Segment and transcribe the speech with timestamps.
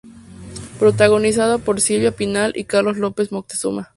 [0.79, 3.89] Protagonizada por Silvia Pinal y Carlos López Moctezuma.